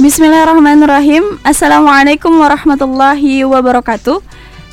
Bismillahirrahmanirrahim. 0.00 1.36
Assalamualaikum 1.44 2.32
warahmatullahi 2.40 3.44
wabarakatuh. 3.44 4.24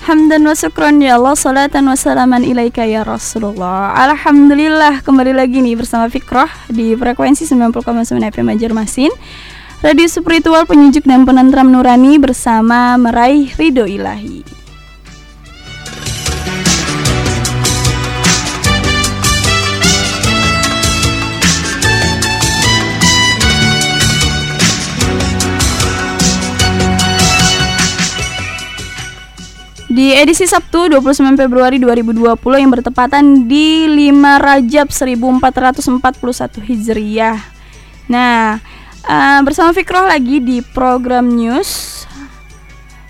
Hamdan 0.07 0.47
wa 0.47 0.55
syukran 0.55 1.03
ya 1.03 1.19
Allah 1.19 1.35
Salatan 1.35 1.83
wa 1.83 1.99
salaman 1.99 2.47
ilaika 2.47 2.87
ya 2.87 3.03
Rasulullah. 3.03 3.91
Alhamdulillah 4.07 5.03
kembali 5.03 5.35
lagi 5.35 5.59
nih 5.59 5.75
bersama 5.75 6.07
Fikrah 6.07 6.47
Di 6.71 6.95
frekuensi 6.95 7.43
90,9 7.43 8.23
FM 8.23 8.55
Banjarmasin. 8.55 9.11
Radio 9.83 10.07
spiritual 10.07 10.63
penyejuk 10.63 11.03
dan 11.03 11.27
penentram 11.27 11.75
nurani 11.75 12.15
Bersama 12.23 12.95
meraih 12.95 13.51
ridho 13.59 13.83
ilahi 13.83 14.56
Di 29.97 30.13
edisi 30.13 30.45
Sabtu 30.45 30.93
29 30.93 31.33
Februari 31.33 31.81
2020 31.81 32.37
yang 32.61 32.69
bertepatan 32.69 33.49
di 33.49 33.89
5 33.89 34.13
Rajab 34.45 34.93
1441 34.93 36.61
Hijriah. 36.69 37.41
Nah, 38.05 38.61
uh, 39.09 39.39
bersama 39.41 39.73
Fikroh 39.73 40.05
lagi 40.05 40.37
di 40.37 40.61
program 40.61 41.33
news 41.33 42.05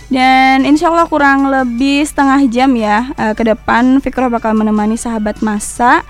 dan 0.08 0.64
insya 0.64 0.88
Allah 0.88 1.12
kurang 1.12 1.52
lebih 1.52 2.08
setengah 2.08 2.48
jam 2.48 2.72
ya 2.80 3.12
uh, 3.20 3.36
ke 3.36 3.44
depan 3.44 4.00
Fikroh 4.00 4.32
bakal 4.32 4.56
menemani 4.56 4.96
sahabat 4.96 5.44
masa 5.44 6.08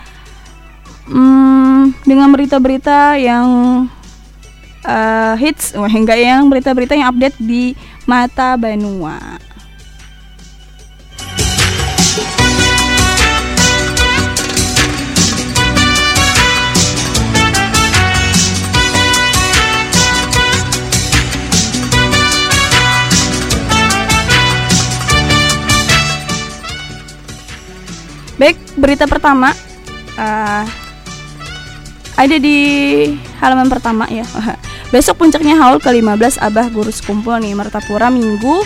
um, 1.10 1.90
dengan 2.06 2.30
berita-berita 2.30 3.18
yang 3.18 3.50
uh, 4.86 5.34
hits, 5.42 5.74
wah 5.74 5.90
enggak 5.90 6.22
yang 6.22 6.46
berita-berita 6.54 6.94
yang 6.94 7.10
update 7.10 7.42
di 7.42 7.74
Mata 8.06 8.54
Banua. 8.62 9.47
Berita 28.78 29.10
pertama 29.10 29.52
uh, 30.16 30.64
ada 32.18 32.36
di 32.42 32.58
halaman 33.38 33.70
pertama 33.70 34.10
ya. 34.10 34.26
Besok 34.94 35.22
puncaknya 35.22 35.60
haul 35.60 35.78
ke-15 35.84 36.40
Abah 36.40 36.72
Guru 36.72 36.90
Sekumpul 36.90 37.38
nih 37.44 37.54
Mertapura 37.54 38.08
Minggu 38.10 38.64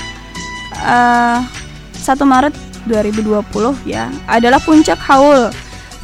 uh, 0.85 1.39
1 1.97 2.07
Maret 2.23 2.55
2020 2.87 3.43
ya. 3.89 4.07
Adalah 4.29 4.63
puncak 4.63 5.01
haul 5.11 5.51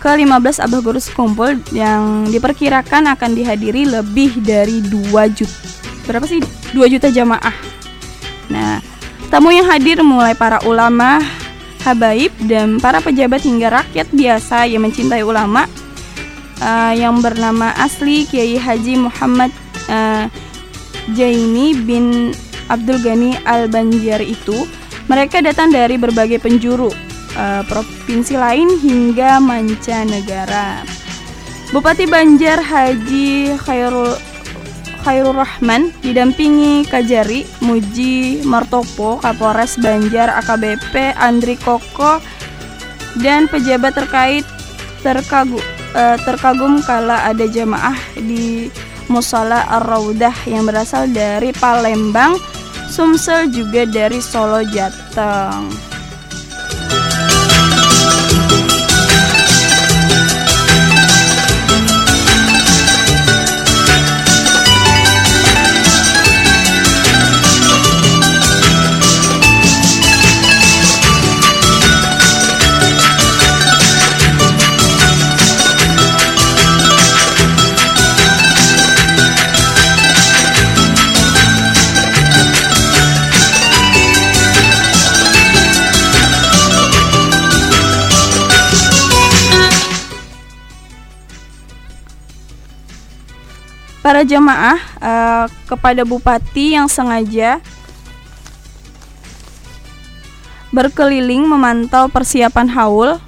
ke-15 0.03 0.67
Abah 0.67 0.81
Guru 0.83 1.00
Sekumpul 1.00 1.61
yang 1.72 2.28
diperkirakan 2.28 3.16
akan 3.16 3.31
dihadiri 3.31 3.88
lebih 3.88 4.44
dari 4.44 4.83
2 4.83 5.13
juta. 5.31 5.58
Berapa 6.03 6.28
sih? 6.28 6.44
2 6.75 6.83
juta 6.91 7.08
jamaah. 7.08 7.55
Nah, 8.52 8.83
tamu 9.31 9.55
yang 9.55 9.67
hadir 9.67 10.03
mulai 10.03 10.35
para 10.35 10.59
ulama, 10.67 11.19
habaib 11.88 12.35
dan 12.52 12.83
para 12.83 12.99
pejabat 12.99 13.39
hingga 13.47 13.71
rakyat 13.71 14.11
biasa 14.11 14.67
yang 14.67 14.83
mencintai 14.83 15.23
ulama 15.23 15.63
uh, 16.59 16.91
yang 16.91 17.23
bernama 17.23 17.71
asli 17.79 18.27
Kiai 18.27 18.59
Haji 18.59 18.99
Muhammad 18.99 19.56
uh, 19.88 20.28
Jaini 21.16 21.72
bin 21.88 22.35
Abdul 22.67 23.00
Ghani 23.00 23.39
Al 23.47 23.72
Banjar 23.72 24.19
itu 24.19 24.67
mereka 25.07 25.39
datang 25.39 25.72
dari 25.72 25.95
berbagai 25.95 26.44
penjuru 26.44 26.91
uh, 27.39 27.63
provinsi 27.63 28.35
lain 28.35 28.67
hingga 28.83 29.39
mancanegara. 29.39 30.83
Bupati 31.72 32.03
Banjar 32.07 32.59
Haji 32.59 33.56
Khairul 33.63 34.26
Khairul 35.07 35.40
Rahman 35.40 35.95
didampingi 36.03 36.84
Kajari 36.84 37.47
Muji 37.63 38.44
Martopo 38.44 39.23
Kapolres 39.23 39.79
Banjar 39.79 40.35
AKBP 40.44 41.16
Andri 41.16 41.56
Koko 41.56 42.19
dan 43.23 43.47
pejabat 43.47 43.95
terkait 43.95 44.44
terkagum 45.00 45.63
eh, 45.95 46.19
terkagum 46.28 46.84
kala 46.84 47.23
ada 47.23 47.47
jamaah 47.47 47.95
di 48.19 48.68
Musala 49.07 49.63
Ar-Raudah 49.79 50.35
yang 50.44 50.68
berasal 50.68 51.07
dari 51.07 51.56
Palembang, 51.56 52.35
Sumsel 52.91 53.47
juga 53.47 53.88
dari 53.88 54.19
Solo 54.19 54.68
Jateng. 54.68 55.72
Para 94.07 94.23
jemaah 94.23 94.79
uh, 95.03 95.45
kepada 95.68 96.07
bupati 96.07 96.79
yang 96.79 96.88
sengaja 96.88 97.59
berkeliling 100.72 101.44
memantau 101.44 102.07
persiapan 102.07 102.72
haul 102.72 103.19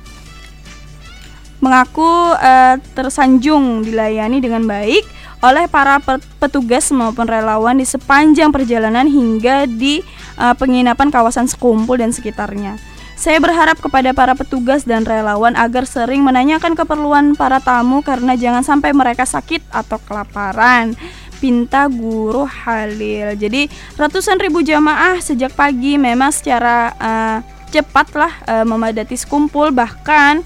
mengaku 1.60 2.32
uh, 2.32 2.80
tersanjung 2.96 3.84
dilayani 3.84 4.40
dengan 4.40 4.64
baik 4.64 5.04
oleh 5.44 5.68
para 5.68 6.00
petugas 6.40 6.88
maupun 6.96 7.28
relawan 7.28 7.76
di 7.76 7.84
sepanjang 7.84 8.48
perjalanan 8.48 9.04
hingga 9.04 9.68
di 9.68 10.00
uh, 10.40 10.56
penginapan 10.56 11.12
kawasan 11.12 11.52
Sekumpul 11.52 12.00
dan 12.00 12.16
sekitarnya. 12.16 12.80
Saya 13.20 13.44
berharap 13.44 13.84
kepada 13.84 14.16
para 14.16 14.32
petugas 14.32 14.88
dan 14.88 15.04
relawan 15.04 15.52
agar 15.60 15.84
sering 15.84 16.24
menanyakan 16.24 16.72
keperluan 16.72 17.36
para 17.36 17.60
tamu 17.60 18.00
karena 18.00 18.40
jangan 18.40 18.64
sampai 18.64 18.96
mereka 18.96 19.28
sakit 19.28 19.60
atau 19.76 20.00
kelaparan. 20.08 20.96
Pinta 21.44 21.92
Guru 21.92 22.48
Halil. 22.48 23.36
Jadi 23.36 23.68
ratusan 24.00 24.40
ribu 24.40 24.64
jamaah 24.64 25.20
sejak 25.20 25.52
pagi 25.52 26.00
memang 26.00 26.32
secara 26.32 26.96
uh, 26.96 27.38
cepatlah 27.68 28.32
uh, 28.48 28.64
memadati 28.64 29.20
sekumpul 29.20 29.76
bahkan 29.76 30.40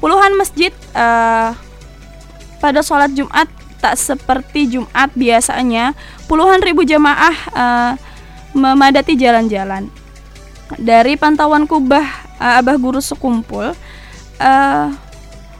puluhan 0.00 0.32
masjid 0.40 0.72
uh, 0.96 1.52
pada 2.64 2.80
sholat 2.80 3.12
Jumat 3.12 3.48
tak 3.80 3.96
seperti 3.96 4.72
Jumat 4.72 5.12
biasanya 5.12 5.92
puluhan 6.28 6.64
ribu 6.64 6.80
jamaah 6.84 7.36
uh, 7.52 7.92
memadati 8.56 9.16
jalan-jalan 9.16 9.88
dari 10.74 11.14
pantauan 11.14 11.70
kubah 11.70 12.02
uh, 12.42 12.58
Abah 12.58 12.76
Guru 12.76 12.98
Sekumpul, 12.98 13.70
uh, 14.42 14.88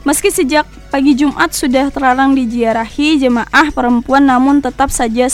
meski 0.03 0.35
sejak 0.35 0.67
pagi 0.91 1.15
Jumat 1.15 1.55
sudah 1.55 1.91
terlarang 1.95 2.35
diziarahi 2.35 3.23
jemaah 3.23 3.71
perempuan 3.71 4.27
namun 4.27 4.59
tetap 4.59 4.91
saja 4.91 5.31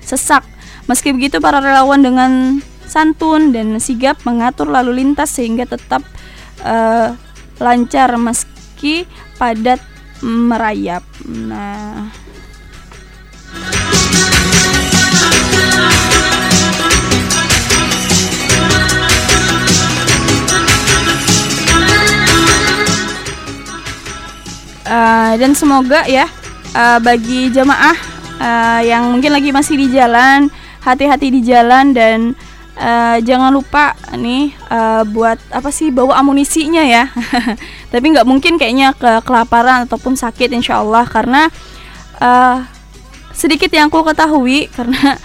sesak. 0.00 0.44
Meski 0.88 1.12
begitu 1.12 1.38
para 1.38 1.60
relawan 1.60 2.00
dengan 2.00 2.64
santun 2.90 3.54
dan 3.54 3.78
sigap 3.78 4.18
mengatur 4.26 4.66
lalu 4.66 5.04
lintas 5.04 5.30
sehingga 5.30 5.68
tetap 5.68 6.02
uh, 6.66 7.14
lancar 7.62 8.16
meski 8.18 9.06
padat 9.38 9.78
merayap. 10.24 11.04
Nah, 11.28 12.10
uh, 25.30 25.36
dan 25.38 25.54
semoga 25.54 26.02
ya 26.10 26.26
uh, 26.74 26.98
bagi 26.98 27.54
jemaah 27.54 27.94
uh, 28.42 28.80
yang 28.82 29.14
mungkin 29.14 29.30
lagi 29.30 29.54
masih 29.54 29.78
di 29.78 29.94
jalan 29.94 30.50
hati-hati 30.82 31.30
di 31.30 31.40
jalan 31.46 31.94
dan 31.94 32.34
uh, 32.80 33.16
jangan 33.22 33.52
lupa 33.52 33.94
nih 34.16 34.50
uh, 34.72 35.06
buat 35.06 35.36
apa 35.52 35.68
sih 35.70 35.92
bawa 35.92 36.18
amunisinya 36.18 36.82
ya. 36.82 37.12
Tapi 37.92 38.06
nggak 38.16 38.26
mungkin 38.26 38.56
kayaknya 38.56 38.96
ke 38.96 39.20
kelaparan 39.22 39.84
ataupun 39.86 40.16
sakit 40.16 40.50
insya 40.56 40.80
Allah. 40.80 41.04
Karena 41.04 41.52
uh, 42.18 42.64
sedikit 43.36 43.68
yang 43.70 43.92
aku 43.92 44.02
ketahui 44.08 44.66
karena 44.76 45.20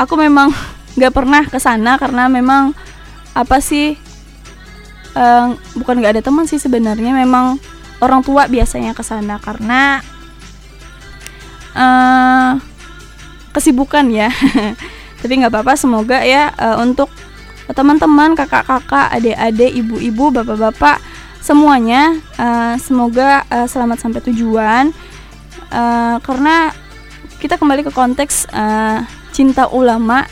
aku 0.00 0.16
memang 0.16 0.50
nggak 0.96 1.12
pernah 1.12 1.44
ke 1.44 1.60
sana 1.60 2.00
karena 2.00 2.24
memang 2.32 2.72
apa 3.36 3.60
sih 3.60 4.00
uh, 5.12 5.52
bukan 5.76 6.00
nggak 6.00 6.18
ada 6.18 6.22
teman 6.24 6.48
sih 6.48 6.56
sebenarnya. 6.56 7.12
Memang 7.12 7.60
orang 8.00 8.20
tua 8.20 8.48
biasanya 8.50 8.92
ke 8.92 9.00
sana 9.00 9.40
karena 9.40 10.00
uh, 11.76 12.60
kesibukan 13.56 14.04
ya. 14.12 14.28
Tapi 15.20 15.32
nggak 15.40 15.52
apa-apa 15.52 15.74
semoga 15.80 16.20
ya 16.22 16.52
uh, 16.54 16.76
untuk 16.84 17.08
teman-teman 17.72 18.38
kakak-kakak 18.38 19.10
adik-adik 19.10 19.74
ibu-ibu 19.74 20.30
bapak-bapak 20.30 21.02
semuanya 21.42 22.14
uh, 22.38 22.78
semoga 22.78 23.42
uh, 23.48 23.66
selamat 23.66 23.98
sampai 24.02 24.20
tujuan. 24.30 24.92
Uh, 25.72 26.22
karena 26.22 26.70
kita 27.42 27.58
kembali 27.58 27.82
ke 27.82 27.92
konteks 27.92 28.48
uh, 28.54 29.02
cinta 29.34 29.68
ulama 29.68 30.24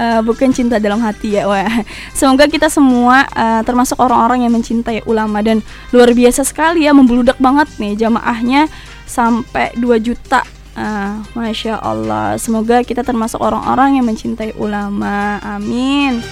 uh, 0.00 0.20
bukan 0.24 0.48
cinta 0.56 0.80
dalam 0.80 1.04
hati 1.04 1.36
ya 1.36 1.44
wah. 1.44 1.68
Semoga 2.16 2.48
kita 2.48 2.72
semua 2.72 3.28
uh, 3.36 3.60
termasuk 3.60 4.00
orang-orang 4.00 4.48
yang 4.48 4.52
mencintai 4.56 5.04
ulama 5.04 5.44
dan 5.44 5.60
luar 5.92 6.16
biasa 6.16 6.40
sekali 6.48 6.88
ya 6.88 6.96
membludak 6.96 7.36
banget 7.36 7.68
nih 7.76 8.00
jamaahnya 8.00 8.72
sampai 9.04 9.76
2 9.76 10.00
juta. 10.00 10.40
Uh, 10.70 11.20
masya 11.36 11.76
Allah. 11.82 12.38
Semoga 12.40 12.80
kita 12.86 13.04
termasuk 13.04 13.42
orang-orang 13.42 14.00
yang 14.00 14.06
mencintai 14.06 14.56
ulama. 14.56 15.36
Amin 15.42 16.22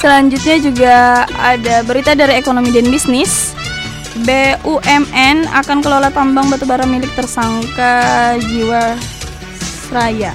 Selanjutnya 0.00 0.56
juga 0.64 0.96
ada 1.36 1.84
berita 1.84 2.16
dari 2.16 2.40
ekonomi 2.40 2.72
dan 2.72 2.88
bisnis. 2.88 3.52
BUMN 4.24 5.44
akan 5.52 5.78
kelola 5.84 6.08
tambang 6.08 6.48
batubara 6.48 6.88
milik 6.88 7.12
tersangka 7.12 8.34
Jiwa 8.40 8.96
Seraya. 9.60 10.32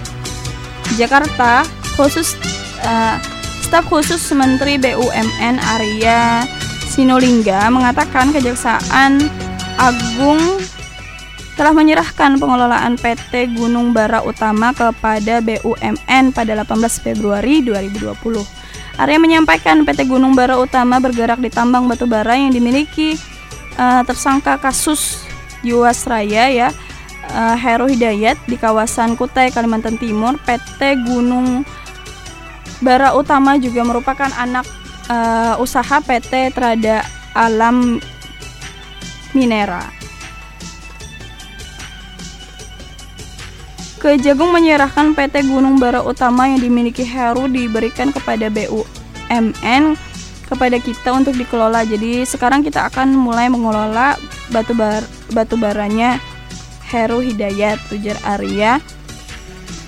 Jakarta 1.02 1.66
khusus 1.98 2.38
uh, 2.86 3.18
staf 3.66 3.90
khusus 3.90 4.22
Menteri 4.38 4.78
BUMN 4.78 5.58
Arya 5.58 6.46
Sinolingga 6.86 7.66
mengatakan 7.74 8.30
Kejaksaan 8.30 9.18
Agung 9.82 10.62
telah 11.58 11.74
menyerahkan 11.74 12.38
pengelolaan 12.38 13.02
PT 13.02 13.58
Gunung 13.58 13.98
Bara 13.98 14.22
Utama 14.22 14.78
kepada 14.78 15.42
BUMN 15.42 16.38
pada 16.38 16.54
18 16.54 17.02
Februari 17.02 17.66
2020. 17.66 18.65
Arya 18.96 19.20
menyampaikan 19.20 19.84
PT 19.84 20.08
Gunung 20.08 20.40
Bara 20.40 20.56
Utama 20.56 21.04
bergerak 21.04 21.44
di 21.44 21.52
tambang 21.52 21.84
batu 21.92 22.08
bara 22.08 22.40
yang 22.40 22.56
dimiliki 22.56 23.20
uh, 23.76 24.08
tersangka 24.08 24.56
kasus 24.56 25.28
Jiwasraya 25.68 26.48
ya 26.48 26.70
uh, 27.36 27.56
Heru 27.60 27.92
Hidayat 27.92 28.40
di 28.48 28.56
kawasan 28.56 29.20
Kutai 29.20 29.52
Kalimantan 29.52 30.00
Timur. 30.00 30.40
PT 30.48 31.04
Gunung 31.04 31.68
Bara 32.80 33.12
Utama 33.12 33.60
juga 33.60 33.84
merupakan 33.84 34.32
anak 34.36 34.64
uh, 35.12 35.60
usaha 35.60 36.00
PT 36.00 36.56
Trada 36.56 37.04
Alam 37.36 38.00
Minera. 39.36 40.05
Kejagung 44.06 44.54
menyerahkan 44.54 45.18
PT 45.18 45.50
Gunung 45.50 45.82
Bara 45.82 46.06
Utama 46.06 46.46
yang 46.46 46.62
dimiliki 46.62 47.02
Heru 47.02 47.50
diberikan 47.50 48.14
kepada 48.14 48.54
BUMN 48.54 49.98
kepada 50.46 50.78
kita 50.78 51.10
untuk 51.10 51.34
dikelola. 51.34 51.82
Jadi 51.90 52.22
sekarang 52.22 52.62
kita 52.62 52.86
akan 52.86 53.18
mulai 53.18 53.50
mengelola 53.50 54.14
batu 54.54 54.78
bar 54.78 55.02
batu 55.34 55.58
baranya 55.58 56.22
Heru 56.86 57.18
Hidayat 57.18 57.82
ujar 57.90 58.22
Arya 58.22 58.78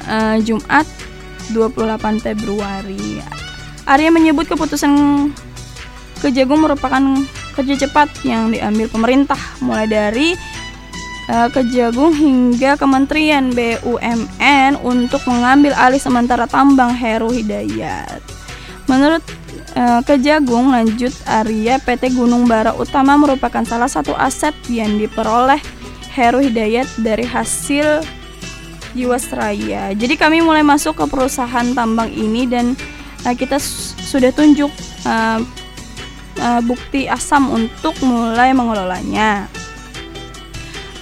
uh, 0.10 0.42
Jumat 0.42 0.90
28 1.54 2.18
Februari. 2.18 3.22
Arya 3.86 4.10
menyebut 4.10 4.50
keputusan 4.50 5.30
Kejagung 6.26 6.66
merupakan 6.66 7.22
kerja 7.54 7.86
cepat 7.86 8.10
yang 8.26 8.50
diambil 8.50 8.90
pemerintah 8.90 9.38
mulai 9.62 9.86
dari 9.86 10.34
Kejagung 11.28 12.16
hingga 12.16 12.80
Kementerian 12.80 13.52
BUMN 13.52 14.80
untuk 14.80 15.20
mengambil 15.28 15.76
alih 15.76 16.00
sementara 16.00 16.48
tambang 16.48 16.96
Heru 16.96 17.36
Hidayat. 17.36 18.24
Menurut 18.88 19.20
uh, 19.76 20.00
Kejagung, 20.08 20.72
lanjut 20.72 21.12
Arya 21.28 21.84
PT 21.84 22.16
Gunung 22.16 22.48
Bara 22.48 22.72
Utama 22.72 23.20
merupakan 23.20 23.60
salah 23.68 23.92
satu 23.92 24.16
aset 24.16 24.56
yang 24.72 24.96
diperoleh 24.96 25.60
Heru 26.16 26.40
Hidayat 26.40 26.88
dari 27.04 27.28
hasil 27.28 28.08
Jiwasraya. 28.96 29.92
Jadi 30.00 30.16
kami 30.16 30.40
mulai 30.40 30.64
masuk 30.64 30.96
ke 30.96 31.06
perusahaan 31.12 31.68
tambang 31.76 32.08
ini 32.08 32.48
dan 32.48 32.72
uh, 33.28 33.36
kita 33.36 33.60
sudah 33.60 34.32
tunjuk 34.32 34.72
bukti 36.64 37.12
asam 37.12 37.52
untuk 37.52 37.96
mulai 38.04 38.56
mengelolanya. 38.56 39.52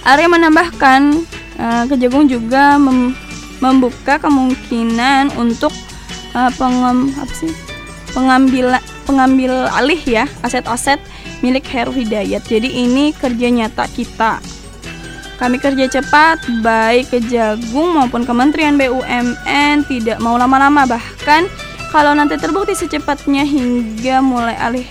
Arya 0.06 0.30
menambahkan 0.30 1.26
uh, 1.58 1.84
Kejagung 1.90 2.30
juga 2.30 2.78
mem 2.78 3.18
membuka 3.58 4.20
kemungkinan 4.22 5.34
untuk 5.34 5.72
uh, 6.36 6.52
pengem 6.54 7.10
apa 7.16 7.32
sih 7.34 7.50
pengambil 8.12 8.76
pengambil 9.08 9.66
alih 9.72 9.98
ya 9.98 10.24
aset-aset 10.46 11.02
milik 11.40 11.66
Heru 11.68 11.92
Hidayat. 11.92 12.46
Jadi 12.46 12.86
ini 12.86 13.10
kerja 13.16 13.48
nyata 13.50 13.88
kita. 13.90 14.38
Kami 15.36 15.60
kerja 15.60 15.84
cepat 15.88 16.48
baik 16.64 17.12
Kejagung 17.12 17.92
maupun 17.92 18.24
Kementerian 18.24 18.80
BUMN 18.80 19.84
tidak 19.84 20.16
mau 20.24 20.40
lama-lama 20.40 20.88
bahkan 20.88 21.44
kalau 21.92 22.16
nanti 22.16 22.40
terbukti 22.40 22.72
secepatnya 22.72 23.44
hingga 23.44 24.24
mulai 24.24 24.56
alih 24.56 24.88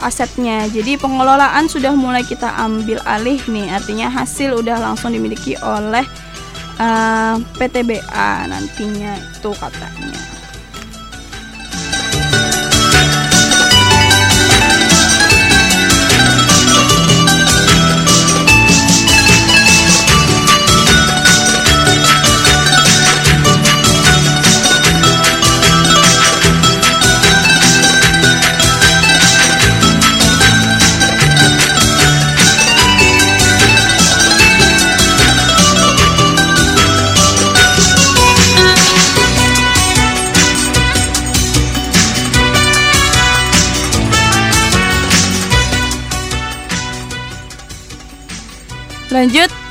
asetnya. 0.00 0.66
Jadi 0.68 0.96
pengelolaan 0.96 1.68
sudah 1.68 1.92
mulai 1.92 2.24
kita 2.24 2.48
ambil 2.56 3.00
alih 3.04 3.40
nih, 3.48 3.72
artinya 3.72 4.08
hasil 4.08 4.60
udah 4.60 4.80
langsung 4.80 5.12
dimiliki 5.12 5.56
oleh 5.60 6.04
uh, 6.80 6.84
eh, 6.84 7.34
PTBA 7.56 8.32
nantinya 8.48 9.16
itu 9.16 9.50
katanya. 9.56 10.29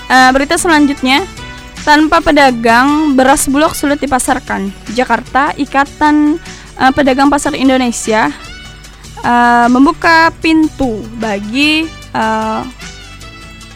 Uh, 0.10 0.30
berita 0.34 0.58
selanjutnya. 0.58 1.24
Tanpa 1.80 2.20
pedagang, 2.20 3.16
beras 3.16 3.48
bulog 3.48 3.72
sulit 3.72 4.04
dipasarkan. 4.04 4.68
Jakarta, 4.92 5.56
Ikatan 5.56 6.36
uh, 6.76 6.92
Pedagang 6.92 7.32
Pasar 7.32 7.56
Indonesia 7.56 8.28
uh, 9.24 9.68
membuka 9.72 10.28
pintu 10.44 11.02
bagi 11.18 11.88
uh, 12.12 12.62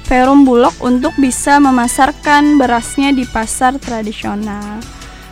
Perum 0.04 0.44
Bulog 0.44 0.75
untuk 0.84 1.16
bisa 1.16 1.63
memasarkan 1.63 2.60
berasnya 2.60 3.16
di 3.16 3.24
pasar 3.24 3.80
tradisional. 3.80 4.84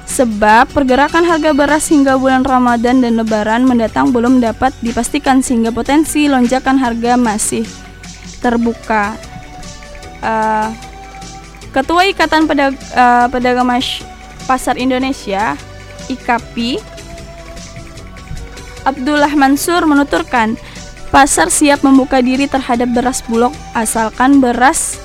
Sebab 0.08 0.75
pergerakan 0.75 1.24
harga 1.24 1.55
beras 1.55 1.88
hingga 1.88 2.20
bulan 2.20 2.43
Ramadan 2.43 3.00
dan 3.00 3.15
Lebaran 3.15 3.63
mendatang 3.63 4.12
belum 4.12 4.43
dapat 4.43 4.75
dipastikan 4.84 5.39
sehingga 5.39 5.72
potensi 5.72 6.27
lonjakan 6.27 6.75
harga 6.79 7.15
masih 7.15 7.63
terbuka. 8.43 9.15
Uh, 10.20 10.90
Ketua 11.71 12.03
Ikatan 12.11 12.51
Pedag 12.51 12.75
uh, 12.95 13.31
Pedagang 13.31 13.63
Mas 13.63 14.03
Pasar 14.43 14.75
Indonesia 14.75 15.55
(IKAPI) 16.11 16.83
Abdullah 18.83 19.31
Mansur 19.37 19.85
menuturkan, 19.87 20.57
pasar 21.13 21.47
siap 21.53 21.85
membuka 21.85 22.19
diri 22.19 22.49
terhadap 22.49 22.89
beras 22.91 23.21
bulog 23.23 23.53
asalkan 23.77 24.43
beras 24.43 24.99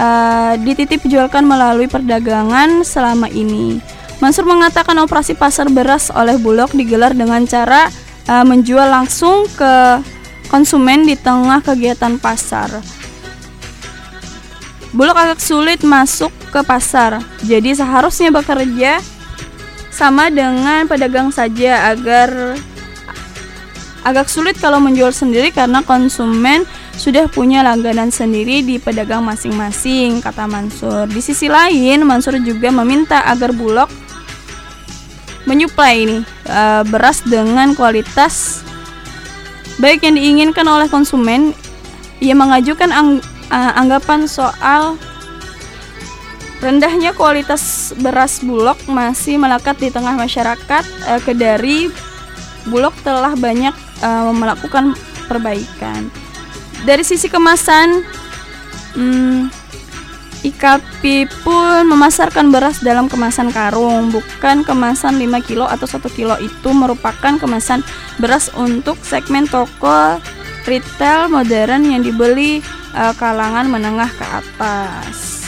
uh, 0.00 0.56
dititip 0.58 1.04
jualkan 1.06 1.46
melalui 1.46 1.86
perdagangan 1.86 2.82
selama 2.82 3.28
ini. 3.30 3.78
Mansur 4.18 4.44
mengatakan 4.44 4.98
operasi 5.00 5.32
pasar 5.32 5.72
beras 5.72 6.12
oleh 6.12 6.36
Bulog 6.36 6.76
digelar 6.76 7.16
dengan 7.16 7.40
cara 7.48 7.88
uh, 8.28 8.44
menjual 8.44 8.84
langsung 8.84 9.48
ke 9.56 10.04
konsumen 10.52 11.08
di 11.08 11.16
tengah 11.16 11.64
kegiatan 11.64 12.20
pasar. 12.20 12.99
Bulog 14.90 15.14
agak 15.14 15.38
sulit 15.38 15.86
masuk 15.86 16.34
ke 16.50 16.60
pasar, 16.66 17.22
jadi 17.46 17.78
seharusnya 17.78 18.34
bekerja 18.34 18.98
sama 19.94 20.34
dengan 20.34 20.90
pedagang 20.90 21.30
saja 21.30 21.94
agar 21.94 22.58
agak 24.02 24.26
sulit 24.26 24.58
kalau 24.58 24.82
menjual 24.82 25.12
sendiri 25.14 25.54
karena 25.54 25.84
konsumen 25.86 26.66
sudah 26.98 27.30
punya 27.32 27.64
langganan 27.64 28.12
sendiri 28.12 28.60
di 28.60 28.76
pedagang 28.76 29.24
masing-masing, 29.24 30.20
kata 30.20 30.44
Mansur. 30.44 31.08
Di 31.08 31.20
sisi 31.24 31.48
lain, 31.48 32.04
Mansur 32.04 32.36
juga 32.42 32.68
meminta 32.68 33.24
agar 33.24 33.54
Bulog 33.54 33.88
menyuplai 35.48 36.04
ini 36.04 36.18
uh, 36.50 36.84
beras 36.84 37.24
dengan 37.24 37.72
kualitas 37.72 38.60
baik 39.80 40.04
yang 40.04 40.18
diinginkan 40.20 40.66
oleh 40.68 40.92
konsumen. 40.92 41.56
Ia 42.20 42.36
mengajukan 42.36 42.92
uh, 43.50 43.72
anggapan 43.76 44.24
soal 44.24 44.96
rendahnya 46.64 47.12
kualitas 47.12 47.92
beras 47.98 48.40
bulog 48.40 48.78
masih 48.86 49.36
melekat 49.36 49.76
di 49.76 49.92
tengah 49.92 50.14
masyarakat. 50.16 50.84
Uh, 51.04 51.20
Kedari 51.20 51.90
Bulog 52.68 52.92
telah 53.00 53.32
banyak 53.36 53.72
uh, 54.04 54.32
melakukan 54.32 54.92
perbaikan. 55.24 56.12
Dari 56.84 57.04
sisi 57.04 57.28
kemasan, 57.28 58.04
hmm, 58.96 59.48
IKP 60.40 61.28
pun 61.44 61.84
memasarkan 61.84 62.48
beras 62.48 62.80
dalam 62.80 63.08
kemasan 63.08 63.52
karung, 63.52 64.08
bukan 64.08 64.64
kemasan 64.64 65.20
5 65.20 65.44
kilo 65.44 65.68
atau 65.68 65.84
1 65.84 66.16
kilo 66.16 66.36
itu 66.40 66.68
merupakan 66.72 67.36
kemasan 67.36 67.84
beras 68.16 68.48
untuk 68.56 68.96
segmen 69.04 69.44
toko 69.44 70.16
retail 70.68 71.30
modern 71.32 71.88
yang 71.88 72.02
dibeli 72.04 72.60
uh, 72.92 73.14
kalangan 73.16 73.68
menengah 73.68 74.10
ke 74.12 74.24
atas. 74.24 75.39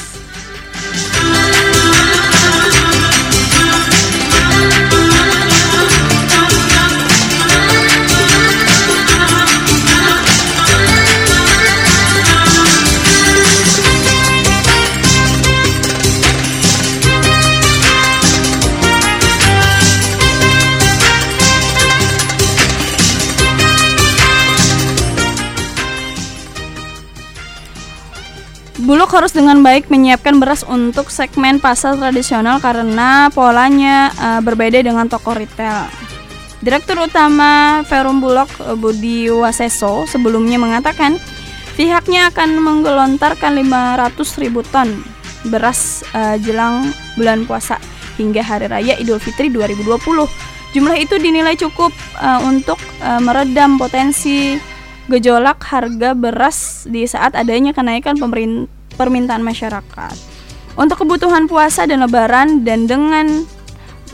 Harus 29.13 29.37
dengan 29.37 29.61
baik 29.61 29.93
menyiapkan 29.93 30.41
beras 30.41 30.65
untuk 30.65 31.13
segmen 31.13 31.61
pasar 31.61 32.01
tradisional 32.01 32.65
karena 32.65 33.29
polanya 33.29 34.09
uh, 34.17 34.41
berbeda 34.41 34.81
dengan 34.81 35.05
toko 35.05 35.37
retail. 35.37 35.85
Direktur 36.65 36.97
Utama 36.97 37.85
Ferum 37.85 38.25
Bulog 38.25 38.49
Budi 38.81 39.29
Waseso 39.29 40.09
sebelumnya 40.09 40.57
mengatakan 40.57 41.21
pihaknya 41.77 42.33
akan 42.33 42.57
menggelontarkan 42.57 43.53
500 43.61 44.17
ribu 44.41 44.65
ton 44.65 45.05
beras 45.53 46.01
uh, 46.17 46.41
jelang 46.41 46.89
bulan 47.21 47.45
puasa 47.45 47.77
hingga 48.17 48.41
Hari 48.41 48.73
Raya 48.73 48.97
Idul 48.97 49.21
Fitri 49.21 49.53
2020. 49.53 50.01
Jumlah 50.73 50.97
itu 50.97 51.21
dinilai 51.21 51.53
cukup 51.61 51.93
uh, 52.17 52.41
untuk 52.49 52.81
uh, 53.05 53.21
meredam 53.21 53.77
potensi 53.77 54.57
gejolak 55.13 55.61
harga 55.69 56.17
beras 56.17 56.89
di 56.89 57.05
saat 57.05 57.37
adanya 57.37 57.77
kenaikan 57.77 58.17
permintaan 58.95 59.45
masyarakat. 59.45 60.15
Untuk 60.73 61.05
kebutuhan 61.05 61.45
puasa 61.51 61.85
dan 61.85 62.01
lebaran 62.01 62.65
dan 62.65 62.89
dengan 62.89 63.45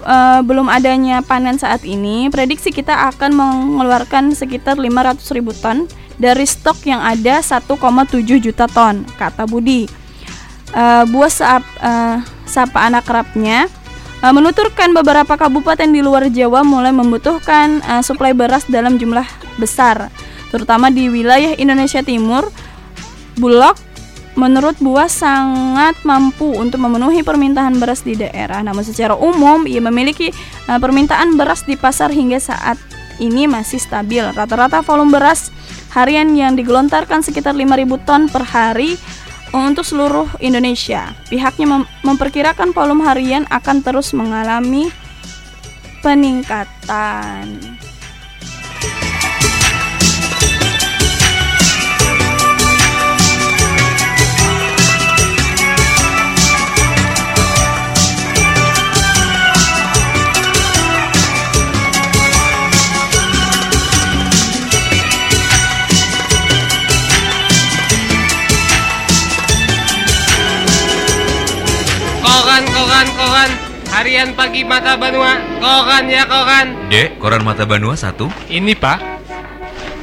uh, 0.02 0.42
belum 0.42 0.66
adanya 0.66 1.22
panen 1.22 1.54
saat 1.54 1.86
ini, 1.86 2.26
prediksi 2.30 2.74
kita 2.74 3.14
akan 3.14 3.30
mengeluarkan 3.34 4.34
sekitar 4.34 4.74
500 4.74 5.22
ribu 5.38 5.54
ton 5.54 5.86
dari 6.18 6.42
stok 6.42 6.82
yang 6.82 6.98
ada 6.98 7.38
1,7 7.38 7.70
juta 8.42 8.66
ton, 8.66 9.06
kata 9.14 9.46
Budi. 9.46 9.86
Uh, 10.74 11.06
buah 11.08 11.32
saap, 11.32 11.64
uh, 11.80 12.20
sapa 12.44 12.84
anak 12.84 13.08
kerapnya 13.08 13.72
uh, 14.20 14.34
menuturkan 14.34 14.92
beberapa 14.92 15.38
kabupaten 15.38 15.88
di 15.88 16.04
luar 16.04 16.28
Jawa 16.28 16.60
mulai 16.60 16.92
membutuhkan 16.92 17.80
uh, 17.86 18.02
suplai 18.04 18.36
beras 18.36 18.68
dalam 18.68 19.00
jumlah 19.00 19.24
besar 19.56 20.12
terutama 20.48 20.88
di 20.88 21.08
wilayah 21.08 21.54
Indonesia 21.56 22.00
Timur. 22.00 22.48
Bulog 23.38 23.78
menurut 24.38 24.78
Buah 24.78 25.10
sangat 25.10 25.98
mampu 26.06 26.46
untuk 26.54 26.78
memenuhi 26.78 27.26
permintaan 27.26 27.82
beras 27.82 28.06
di 28.06 28.14
daerah. 28.14 28.62
Namun 28.62 28.86
secara 28.86 29.18
umum 29.18 29.66
ia 29.66 29.82
memiliki 29.82 30.30
uh, 30.70 30.78
permintaan 30.78 31.34
beras 31.34 31.66
di 31.66 31.74
pasar 31.74 32.14
hingga 32.14 32.38
saat 32.38 32.78
ini 33.18 33.50
masih 33.50 33.82
stabil. 33.82 34.22
Rata-rata 34.22 34.86
volume 34.86 35.18
beras 35.18 35.50
harian 35.90 36.30
yang 36.38 36.54
digelontarkan 36.54 37.26
sekitar 37.26 37.58
5.000 37.58 38.06
ton 38.06 38.30
per 38.30 38.46
hari 38.46 38.94
untuk 39.50 39.82
seluruh 39.82 40.30
Indonesia. 40.38 41.10
Pihaknya 41.26 41.66
mem 41.66 41.82
memperkirakan 42.06 42.70
volume 42.70 43.02
harian 43.02 43.42
akan 43.50 43.82
terus 43.82 44.14
mengalami 44.14 44.92
peningkatan. 46.00 47.77
Harian 73.98 74.30
pagi 74.30 74.62
Mata 74.62 74.94
Banua, 74.94 75.42
koran 75.58 76.06
ya 76.06 76.22
koran. 76.22 76.86
Dek, 76.86 77.18
koran 77.18 77.42
Mata 77.42 77.66
Banua 77.66 77.98
satu. 77.98 78.30
Ini 78.46 78.78
pak. 78.78 79.02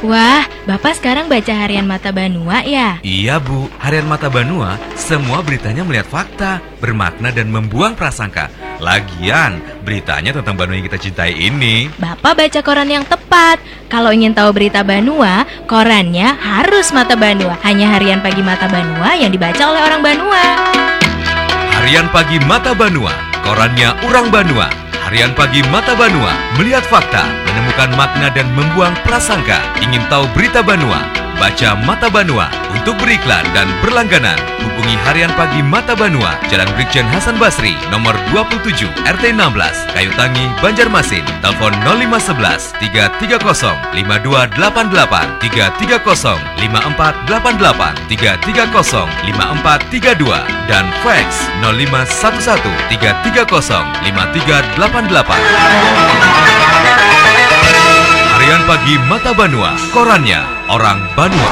Wah, 0.04 0.44
Bapak 0.68 1.00
sekarang 1.00 1.32
baca 1.32 1.54
Harian 1.56 1.88
Mata 1.88 2.12
Banua 2.12 2.60
ya? 2.68 3.00
Iya 3.02 3.40
Bu, 3.40 3.72
Harian 3.80 4.04
Mata 4.06 4.28
Banua 4.28 4.76
semua 5.00 5.40
beritanya 5.40 5.88
melihat 5.88 6.12
fakta, 6.12 6.60
bermakna 6.84 7.32
dan 7.32 7.48
membuang 7.48 7.96
prasangka. 7.96 8.52
Lagian, 8.84 9.64
beritanya 9.88 10.36
tentang 10.36 10.60
Banua 10.60 10.76
yang 10.76 10.86
kita 10.92 11.00
cintai 11.00 11.32
ini. 11.32 11.88
Bapak 11.96 12.36
baca 12.36 12.60
koran 12.60 12.92
yang 12.92 13.08
tepat. 13.08 13.64
Kalau 13.88 14.12
ingin 14.12 14.36
tahu 14.36 14.52
berita 14.52 14.84
Banua, 14.84 15.48
korannya 15.72 16.36
harus 16.36 16.92
Mata 16.92 17.16
Banua. 17.16 17.56
Hanya 17.64 17.96
Harian 17.96 18.20
Pagi 18.20 18.44
Mata 18.44 18.68
Banua 18.68 19.16
yang 19.16 19.32
dibaca 19.32 19.64
oleh 19.72 19.82
orang 19.82 20.02
Banua. 20.04 20.95
Harian 21.86 22.10
Pagi 22.10 22.42
Mata 22.50 22.74
Banua 22.74 23.14
Korannya 23.46 23.94
Urang 24.10 24.34
Banua, 24.34 24.74
Harian 25.06 25.38
Pagi 25.38 25.62
Mata 25.70 25.94
Banua, 25.94 26.34
melihat 26.58 26.82
fakta, 26.82 27.30
menemukan 27.46 27.94
makna 27.94 28.34
dan 28.34 28.50
membuang 28.58 28.98
prasangka. 29.06 29.62
Ingin 29.86 30.02
tahu 30.10 30.26
berita 30.34 30.66
Banua? 30.66 31.25
Baca 31.36 31.76
Mata 31.84 32.08
Banua. 32.08 32.48
Untuk 32.72 32.96
beriklan 33.00 33.44
dan 33.56 33.72
berlangganan, 33.80 34.36
hubungi 34.62 35.00
Harian 35.08 35.32
Pagi 35.34 35.64
Mata 35.64 35.96
Banua, 35.96 36.36
Jalan 36.52 36.68
Brigjen 36.76 37.08
Hasan 37.08 37.40
Basri, 37.40 37.74
nomor 37.90 38.14
27, 38.32 38.92
RT 39.06 39.34
16, 39.34 39.86
Kayu 39.96 40.12
Tangi, 40.16 40.46
Banjarmasin. 40.60 41.24
Telepon 41.42 41.74
0511 41.84 42.74
330 42.80 43.96
5288 43.96 45.40
330 45.42 46.38
5488 46.62 47.96
330 48.12 49.10
5432 49.34 50.70
dan 50.70 50.86
fax 51.02 51.50
0511 51.62 52.62
330 52.90 53.86
5388. 54.04 56.45
Harian 58.46 58.62
Pagi 58.70 58.94
Mata 59.10 59.34
Banua, 59.34 59.74
korannya 59.90 60.38
orang 60.70 61.02
Banua. 61.18 61.50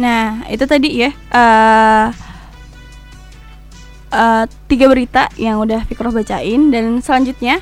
Nah, 0.00 0.48
itu 0.48 0.64
tadi 0.64 1.04
ya 1.04 1.12
eh 1.12 2.27
eh, 4.12 4.44
tiga 4.66 4.86
berita 4.88 5.28
yang 5.36 5.60
udah 5.62 5.84
Fikroh 5.84 6.12
bacain 6.12 6.72
dan 6.72 7.00
selanjutnya 7.00 7.60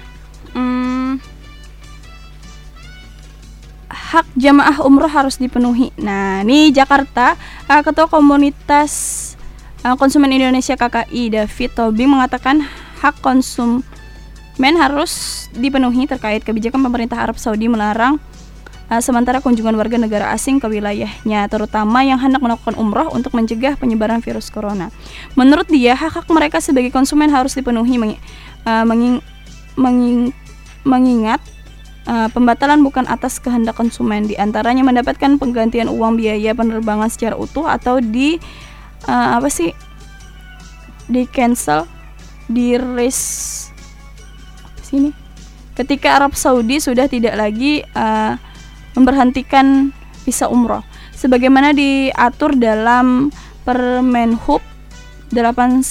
hmm, 0.54 1.18
hak 3.90 4.26
jamaah 4.38 4.80
umroh 4.86 5.10
harus 5.10 5.36
dipenuhi. 5.36 5.90
Nah, 5.98 6.46
ini 6.46 6.70
Jakarta 6.70 7.34
eh, 7.66 7.82
Ketua 7.82 8.06
Komunitas 8.06 8.92
eh, 9.82 9.96
Konsumen 9.98 10.30
Indonesia 10.30 10.78
KKI 10.78 11.34
David 11.34 11.70
Tobing 11.74 12.10
mengatakan 12.14 12.62
hak 13.02 13.20
konsumen 13.20 14.74
harus 14.80 15.46
dipenuhi 15.52 16.08
terkait 16.08 16.40
kebijakan 16.42 16.80
pemerintah 16.80 17.20
Arab 17.20 17.36
Saudi 17.36 17.68
melarang 17.68 18.16
Uh, 18.87 19.02
sementara 19.02 19.43
kunjungan 19.43 19.75
warga 19.75 19.99
negara 19.99 20.31
asing 20.31 20.62
ke 20.62 20.71
wilayahnya, 20.71 21.50
terutama 21.50 22.07
yang 22.07 22.23
hendak 22.23 22.38
melakukan 22.38 22.78
umroh 22.78 23.11
untuk 23.11 23.35
mencegah 23.35 23.75
penyebaran 23.75 24.23
virus 24.23 24.47
corona. 24.47 24.95
Menurut 25.35 25.66
dia, 25.66 25.99
hak-hak 25.99 26.31
mereka 26.31 26.62
sebagai 26.62 26.95
konsumen 26.95 27.26
harus 27.35 27.59
dipenuhi, 27.59 27.99
mengi- 27.99 28.23
uh, 28.62 28.87
menging- 28.87 29.26
menging- 29.75 30.31
mengingat 30.87 31.43
uh, 32.07 32.31
pembatalan 32.31 32.78
bukan 32.87 33.11
atas 33.11 33.43
kehendak 33.43 33.75
konsumen, 33.75 34.31
di 34.31 34.38
antaranya 34.38 34.87
mendapatkan 34.87 35.35
penggantian 35.35 35.90
uang 35.90 36.14
biaya 36.14 36.55
penerbangan 36.55 37.11
secara 37.11 37.35
utuh 37.35 37.66
atau 37.66 37.99
di 37.99 38.38
uh, 39.11 39.43
apa 39.43 39.50
sih, 39.50 39.75
di 41.11 41.26
cancel, 41.26 41.90
di 42.47 42.78
res 42.78 43.19
sini. 44.78 45.11
Ketika 45.75 46.23
Arab 46.23 46.38
Saudi 46.38 46.78
sudah 46.78 47.11
tidak 47.11 47.35
lagi 47.35 47.83
uh, 47.99 48.38
memberhentikan 48.96 49.92
visa 50.26 50.50
umroh. 50.50 50.82
Sebagaimana 51.14 51.76
diatur 51.76 52.56
dalam 52.58 53.30
Permenhub 53.62 54.62
89 55.30 55.82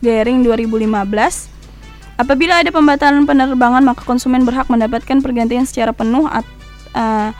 garing 0.00 0.38
2015 0.44 1.50
apabila 2.16 2.60
ada 2.60 2.72
pembatalan 2.72 3.28
penerbangan 3.28 3.84
maka 3.84 4.04
konsumen 4.04 4.44
berhak 4.48 4.68
mendapatkan 4.72 5.20
pergantian 5.20 5.68
secara 5.68 5.92
penuh 5.92 6.24
at, 6.28 6.44
uh, 6.96 7.32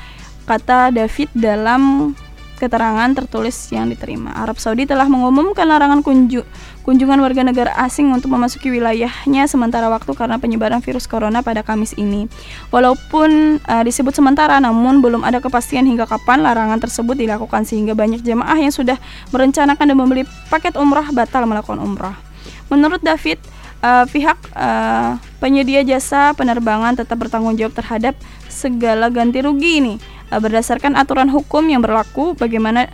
kata 0.45 0.93
David 0.93 1.29
dalam 1.33 2.13
keterangan 2.61 3.09
tertulis 3.17 3.57
yang 3.73 3.89
diterima. 3.89 4.37
Arab 4.37 4.61
Saudi 4.61 4.85
telah 4.85 5.09
mengumumkan 5.09 5.65
larangan 5.65 6.05
kunju, 6.05 6.45
kunjungan 6.85 7.17
warga 7.25 7.41
negara 7.41 7.73
asing 7.81 8.13
untuk 8.13 8.29
memasuki 8.37 8.69
wilayahnya 8.69 9.49
sementara 9.49 9.89
waktu 9.89 10.13
karena 10.13 10.37
penyebaran 10.37 10.85
virus 10.85 11.09
corona 11.09 11.41
pada 11.41 11.65
Kamis 11.65 11.97
ini. 11.97 12.29
Walaupun 12.69 13.65
uh, 13.65 13.83
disebut 13.83 14.13
sementara, 14.13 14.61
namun 14.61 15.01
belum 15.01 15.25
ada 15.25 15.41
kepastian 15.41 15.89
hingga 15.89 16.05
kapan 16.05 16.45
larangan 16.45 16.77
tersebut 16.77 17.17
dilakukan 17.17 17.65
sehingga 17.65 17.97
banyak 17.97 18.21
jemaah 18.21 18.61
yang 18.61 18.71
sudah 18.71 19.01
merencanakan 19.33 19.89
dan 19.89 19.97
membeli 19.97 20.29
paket 20.53 20.77
umrah 20.77 21.09
batal 21.09 21.49
melakukan 21.49 21.81
umrah. 21.81 22.21
Menurut 22.69 23.01
David, 23.01 23.41
uh, 23.81 24.05
pihak 24.07 24.37
uh, 24.55 25.17
penyedia 25.41 25.81
jasa 25.83 26.37
penerbangan 26.37 27.01
tetap 27.01 27.17
bertanggung 27.17 27.57
jawab 27.57 27.73
terhadap 27.73 28.15
segala 28.47 29.09
ganti 29.09 29.41
rugi 29.41 29.81
ini 29.81 29.95
uh, 30.31 30.41
berdasarkan 30.41 30.95
aturan 30.97 31.29
hukum 31.29 31.67
yang 31.67 31.83
berlaku 31.83 32.39
bagaimana 32.39 32.89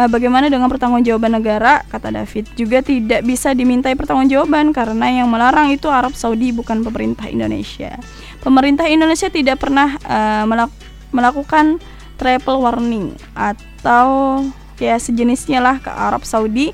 uh, 0.00 0.08
bagaimana 0.08 0.48
dengan 0.48 0.72
pertanggungjawaban 0.72 1.36
negara 1.36 1.84
kata 1.88 2.08
David 2.12 2.48
juga 2.56 2.80
tidak 2.80 3.20
bisa 3.24 3.52
dimintai 3.52 3.92
pertanggungjawaban 3.96 4.72
karena 4.72 5.06
yang 5.22 5.28
melarang 5.28 5.68
itu 5.72 5.92
Arab 5.92 6.16
Saudi 6.16 6.50
bukan 6.50 6.80
pemerintah 6.80 7.28
Indonesia. 7.28 8.00
Pemerintah 8.40 8.88
Indonesia 8.88 9.28
tidak 9.28 9.60
pernah 9.60 10.00
uh, 10.08 10.44
melak 10.48 10.72
melakukan 11.10 11.82
travel 12.16 12.62
warning 12.62 13.16
atau 13.36 14.40
ya 14.80 14.96
sejenisnya 14.96 15.60
lah 15.60 15.76
ke 15.82 15.90
Arab 15.92 16.24
Saudi. 16.24 16.72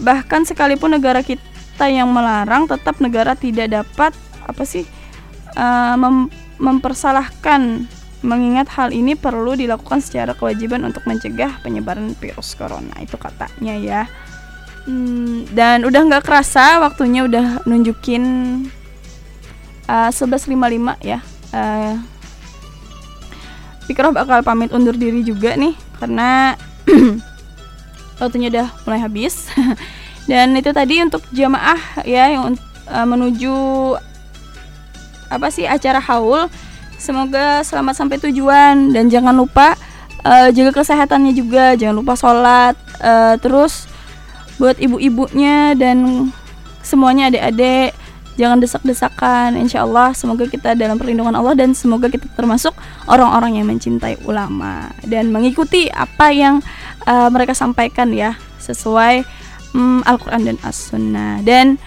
Bahkan 0.00 0.48
sekalipun 0.48 0.96
negara 0.96 1.20
kita 1.20 1.92
yang 1.92 2.08
melarang 2.08 2.64
tetap 2.64 2.96
negara 3.04 3.36
tidak 3.36 3.68
dapat 3.68 4.16
apa 4.48 4.62
sih 4.64 4.88
uh, 5.56 5.94
mem 6.00 6.32
mempersalahkan 6.60 7.88
mengingat 8.20 8.68
hal 8.76 8.92
ini 8.92 9.16
perlu 9.16 9.56
dilakukan 9.56 10.04
secara 10.04 10.36
kewajiban 10.36 10.84
untuk 10.84 11.04
mencegah 11.08 11.60
penyebaran 11.64 12.12
virus 12.20 12.52
corona 12.52 12.92
itu 13.00 13.16
katanya 13.16 13.74
ya. 13.80 14.02
Hmm, 14.84 15.44
dan 15.52 15.84
udah 15.84 16.00
nggak 16.08 16.24
kerasa 16.24 16.80
waktunya 16.80 17.24
udah 17.24 17.64
nunjukin 17.64 18.24
uh, 19.88 20.10
11.55 20.12 21.00
ya. 21.04 21.18
Uh, 21.50 21.96
Fikroh 23.88 24.14
bakal 24.14 24.46
pamit 24.46 24.70
undur 24.70 24.94
diri 24.94 25.26
juga 25.26 25.58
nih 25.58 25.74
karena 25.98 26.54
waktunya 28.22 28.48
udah 28.52 28.68
mulai 28.86 29.00
habis. 29.02 29.50
Dan 30.30 30.54
itu 30.54 30.70
tadi 30.70 31.02
untuk 31.02 31.26
jamaah 31.34 32.06
ya 32.06 32.30
yang 32.30 32.54
uh, 32.86 33.06
menuju 33.08 33.56
apa 35.30 35.46
sih 35.50 35.66
acara 35.66 35.98
haul 35.98 36.46
semoga 37.00 37.64
selamat 37.64 37.96
sampai 37.96 38.20
tujuan 38.28 38.92
dan 38.92 39.08
jangan 39.08 39.32
lupa 39.32 39.72
uh, 40.22 40.52
jaga 40.52 40.70
kesehatannya 40.76 41.32
juga. 41.32 41.72
Jangan 41.74 41.96
lupa 41.96 42.12
sholat 42.14 42.76
uh, 43.00 43.40
terus 43.40 43.88
buat 44.60 44.76
ibu-ibunya 44.76 45.72
dan 45.72 46.28
semuanya 46.84 47.32
adik-adik 47.32 47.96
jangan 48.36 48.60
desak-desakan. 48.60 49.56
Insya 49.56 49.88
Allah 49.88 50.12
semoga 50.12 50.44
kita 50.44 50.76
dalam 50.76 51.00
perlindungan 51.00 51.32
Allah 51.32 51.56
dan 51.56 51.72
semoga 51.72 52.12
kita 52.12 52.28
termasuk 52.36 52.76
orang-orang 53.08 53.60
yang 53.60 53.66
mencintai 53.68 54.20
ulama 54.28 54.92
dan 55.08 55.32
mengikuti 55.32 55.88
apa 55.88 56.28
yang 56.32 56.60
uh, 57.08 57.32
mereka 57.32 57.56
sampaikan 57.56 58.12
ya 58.12 58.36
sesuai 58.60 59.24
um, 59.72 60.04
Al-Quran 60.04 60.52
dan 60.52 60.56
As-Sunnah. 60.60 61.40
Dan 61.44 61.80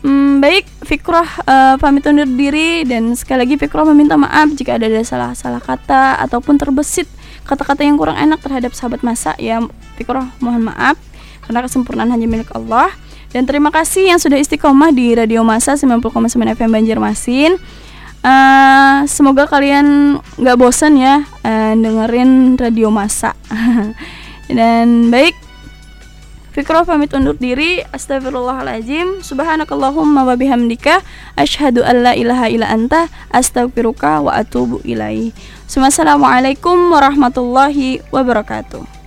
Hmm, 0.00 0.40
baik, 0.40 0.64
Fikroh 0.88 1.28
uh, 1.44 1.76
pamit 1.76 2.08
undur 2.08 2.24
diri 2.24 2.88
dan 2.88 3.12
sekali 3.12 3.44
lagi 3.44 3.60
Fikroh 3.60 3.84
meminta 3.92 4.16
maaf 4.16 4.48
jika 4.56 4.80
ada 4.80 4.88
salah-salah 5.04 5.60
kata 5.60 6.16
ataupun 6.24 6.56
terbesit 6.56 7.04
kata-kata 7.44 7.84
yang 7.84 8.00
kurang 8.00 8.16
enak 8.16 8.40
terhadap 8.40 8.72
sahabat 8.72 9.04
masa 9.04 9.36
ya 9.36 9.60
Fikroh 10.00 10.24
mohon 10.40 10.72
maaf 10.72 10.96
karena 11.44 11.60
kesempurnaan 11.68 12.08
hanya 12.08 12.24
milik 12.24 12.48
Allah 12.56 12.88
dan 13.30 13.44
terima 13.44 13.68
kasih 13.68 14.10
yang 14.10 14.18
sudah 14.18 14.40
istiqomah 14.40 14.90
di 14.90 15.14
Radio 15.14 15.46
Masa 15.46 15.78
90,9 15.78 16.10
FM 16.34 16.70
Banjarmasin. 16.74 17.60
Uh, 18.20 19.06
semoga 19.06 19.48
kalian 19.48 20.18
nggak 20.36 20.56
bosan 20.58 20.98
ya 20.98 21.22
uh, 21.46 21.72
dengerin 21.78 22.58
Radio 22.58 22.90
Masa. 22.90 23.38
dan 24.58 25.14
baik 25.14 25.49
Fikroh 26.50 26.84
pamit 26.84 27.14
undur 27.16 27.38
diri. 27.38 27.80
Astagfirullahaladzim. 27.94 29.22
Subhanakallahumma 29.24 30.26
wa 30.26 30.34
bihamdika. 30.36 31.00
An 31.38 31.96
la 32.04 32.12
ilaha 32.12 32.46
illa 32.50 32.68
anta. 32.68 33.08
Astagfiruka 33.32 34.20
wa 34.20 34.36
atubu 34.36 34.82
ilaih. 34.82 35.32
Assalamualaikum 35.70 36.90
warahmatullahi 36.90 38.02
wabarakatuh. 38.10 38.99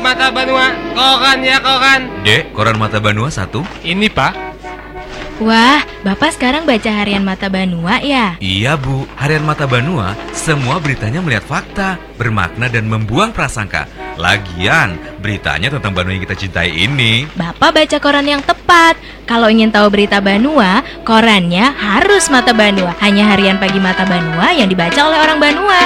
Mata 0.00 0.32
Banua, 0.32 0.72
kokan 0.96 1.38
ya 1.44 1.60
kokan. 1.60 2.00
Dek, 2.24 2.56
koran 2.56 2.80
Mata 2.80 2.98
Banua 2.98 3.28
satu? 3.28 3.60
Ini 3.84 4.08
pak. 4.08 4.32
Wah, 5.40 5.80
Bapak 6.04 6.36
sekarang 6.36 6.68
baca 6.68 6.88
harian 6.92 7.24
Mata 7.24 7.48
Banua 7.48 8.00
ya? 8.04 8.36
Iya 8.44 8.76
bu, 8.76 9.08
harian 9.16 9.40
Mata 9.40 9.64
Banua 9.64 10.12
semua 10.36 10.76
beritanya 10.80 11.24
melihat 11.24 11.44
fakta, 11.48 11.96
bermakna 12.20 12.68
dan 12.68 12.88
membuang 12.88 13.32
prasangka. 13.32 13.88
Lagian, 14.20 15.00
beritanya 15.20 15.72
tentang 15.72 15.96
Banua 15.96 16.12
yang 16.12 16.24
kita 16.24 16.36
cintai 16.36 16.72
ini. 16.72 17.24
Bapak 17.36 17.72
baca 17.72 17.96
koran 18.00 18.28
yang 18.28 18.44
tepat. 18.44 19.00
Kalau 19.24 19.48
ingin 19.48 19.72
tahu 19.72 19.88
berita 19.88 20.20
Banua, 20.20 20.84
korannya 21.08 21.72
harus 21.72 22.28
Mata 22.28 22.52
Banua. 22.52 22.92
Hanya 23.00 23.32
harian 23.32 23.56
pagi 23.56 23.80
Mata 23.80 24.04
Banua 24.04 24.52
yang 24.52 24.68
dibaca 24.68 25.00
oleh 25.08 25.18
orang 25.24 25.38
Banua. 25.40 25.80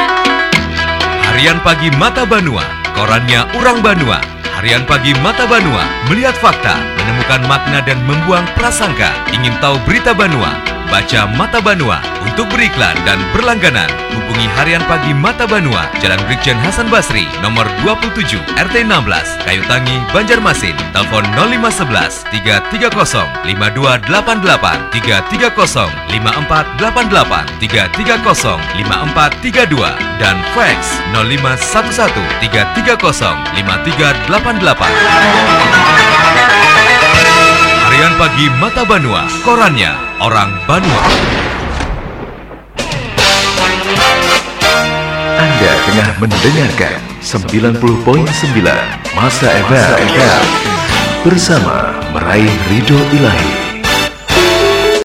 Harian 1.30 1.58
Pagi 1.62 1.90
Mata 1.94 2.22
Banua, 2.22 2.62
korannya 2.94 3.44
orang 3.58 3.82
Banua. 3.82 4.22
Harian 4.54 4.86
Pagi 4.86 5.12
Mata 5.20 5.44
Banua, 5.50 5.84
melihat 6.08 6.38
fakta, 6.38 6.78
menemukan 6.96 7.42
makna 7.50 7.82
dan 7.82 7.98
membuang 8.06 8.46
prasangka. 8.54 9.12
Ingin 9.34 9.52
tahu 9.58 9.76
berita 9.84 10.14
Banua? 10.14 10.73
Baca 10.90 11.26
Mata 11.36 11.60
Banua. 11.60 12.00
Untuk 12.24 12.48
beriklan 12.50 12.96
dan 13.06 13.20
berlangganan, 13.30 13.86
hubungi 14.16 14.48
Harian 14.58 14.82
Pagi 14.90 15.14
Mata 15.14 15.46
Banua, 15.46 15.86
Jalan 16.02 16.18
Brigjen 16.26 16.58
Hasan 16.58 16.90
Basri, 16.90 17.30
nomor 17.44 17.68
27, 17.86 18.42
RT 18.58 18.82
16, 18.82 19.38
Kayu 19.46 19.62
Tangi, 19.70 20.02
Banjarmasin. 20.10 20.74
Telepon 20.90 21.22
0511 21.36 22.26
330 22.32 23.28
5288 23.46 24.90
330 24.92 25.90
5488 26.10 27.46
330 27.60 28.58
5432 28.82 29.94
dan 30.18 30.36
fax 30.56 30.98
0511 31.14 32.50
330 32.50 33.62
5388. 33.62 34.90
Harian 37.84 38.16
Pagi 38.18 38.50
Mata 38.58 38.82
Banua, 38.82 39.22
korannya 39.46 40.13
orang 40.24 40.56
Banua. 40.64 41.04
Anda 45.36 45.72
tengah 45.84 46.08
mendengarkan 46.16 46.96
90.9 47.20 48.24
Masa 49.12 49.48
FM 49.68 50.00
bersama 51.28 51.92
meraih 52.16 52.48
ridho 52.72 52.96
ilahi. 53.12 53.53